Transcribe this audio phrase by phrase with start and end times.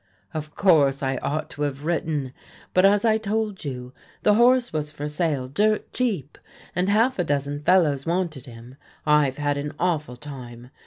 [0.33, 2.33] Of course I ought to have written.
[2.73, 3.93] But as I told you,
[4.23, 6.39] the horse was for sale dirt cheap,
[6.75, 8.77] and half a dozen fellows wanted him.
[9.05, 10.71] I've had an awful time.